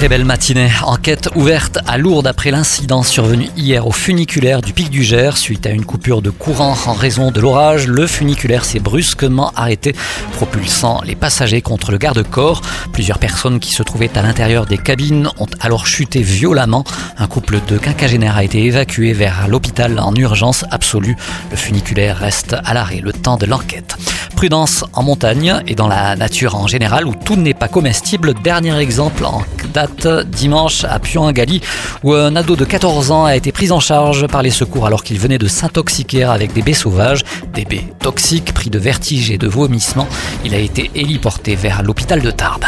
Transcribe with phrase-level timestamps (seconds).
[0.00, 0.70] Très belle matinée.
[0.82, 5.36] Enquête ouverte à Lourdes après l'incident survenu hier au funiculaire du Pic du Gers.
[5.36, 9.94] Suite à une coupure de courant en raison de l'orage, le funiculaire s'est brusquement arrêté,
[10.32, 12.62] propulsant les passagers contre le garde-corps.
[12.94, 16.84] Plusieurs personnes qui se trouvaient à l'intérieur des cabines ont alors chuté violemment.
[17.18, 21.16] Un couple de quinquagénaires a été évacué vers l'hôpital en urgence absolue.
[21.50, 23.98] Le funiculaire reste à l'arrêt le temps de l'enquête.
[24.34, 28.32] Prudence en montagne et dans la nature en général où tout n'est pas comestible.
[28.42, 31.60] Dernier exemple en date dimanche à Puangali
[32.02, 35.04] où un ado de 14 ans a été pris en charge par les secours alors
[35.04, 37.22] qu'il venait de s'intoxiquer avec des baies sauvages,
[37.54, 40.08] des baies toxiques pris de vertiges et de vomissements.
[40.44, 42.64] Il a été héliporté vers l'hôpital de Tarbes.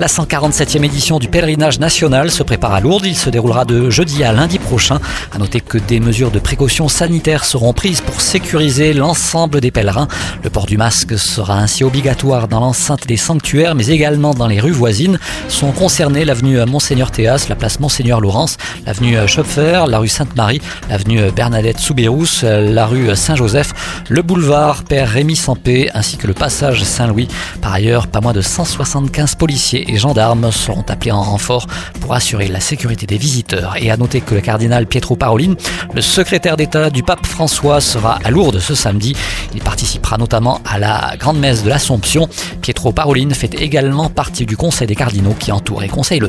[0.00, 3.06] La 147e édition du pèlerinage national se prépare à Lourdes.
[3.06, 4.98] Il se déroulera de jeudi à lundi prochain.
[5.32, 10.08] À noter que des mesures de précaution sanitaire seront prises pour sécuriser l'ensemble des pèlerins.
[10.42, 14.60] Le port du masque sera ainsi obligatoire dans l'enceinte des sanctuaires, mais également dans les
[14.60, 15.18] rues voisines.
[15.48, 18.56] Sont concernées l'avenue Monseigneur Théas, la place Monseigneur Laurence,
[18.86, 23.72] l'avenue Schopfer, la rue Sainte-Marie, l'avenue Bernadette Soubérous, la rue Saint-Joseph,
[24.08, 27.28] le boulevard Père Rémy Sampé, ainsi que le passage Saint-Louis.
[27.60, 31.66] Par ailleurs, pas moins de 175 policiers et gendarmes seront appelés en renfort
[32.00, 33.76] pour assurer la sécurité des visiteurs.
[33.78, 35.54] Et à noter que le cardinal Pietro Parolin,
[35.94, 39.16] le secrétaire d'État du pape François, sera à Lourdes ce samedi.
[39.54, 42.28] Il participera notamment à la grande messe de l'Assomption.
[42.60, 46.28] Pietro Parolin fait également partie du conseil des cardinaux qui entoure et conseille le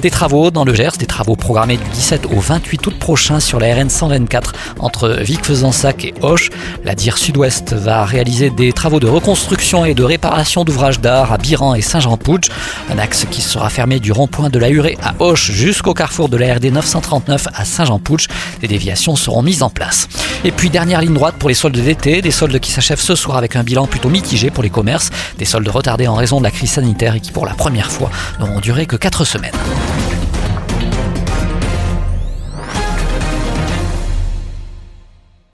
[0.00, 3.58] Des travaux dans le Gers, des travaux programmés du 17 au 28 août prochain sur
[3.58, 6.50] la RN 124 entre Vic-Fezensac et Hoche.
[6.84, 11.38] La DIR Sud-Ouest va réaliser des travaux de reconstruction et de réparation d'ouvrages d'art à
[11.38, 12.48] Biran et Saint-Jean-Pouge.
[12.90, 16.36] Un axe qui sera fermé du rond-point de la Hurée à Hoche jusqu'au carrefour de
[16.36, 18.28] la RD 939 à Saint-Jean-Pouch.
[18.60, 20.08] Des déviations seront mises en place.
[20.44, 23.36] Et puis dernière ligne droite pour les soldes d'été, des soldes qui s'achèvent ce soir
[23.36, 26.52] avec un bilan plutôt mitigé pour les commerces, des soldes retardés en raison de la
[26.52, 29.52] crise sanitaire et qui pour la première fois n'auront duré que 4 semaines.